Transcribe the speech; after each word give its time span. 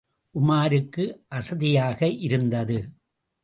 உமாருக்கு 0.35 1.05
அசதியாக 1.29 2.07
இருந்தது. 2.19 2.77